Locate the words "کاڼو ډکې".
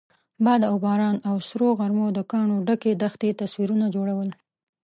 2.31-2.91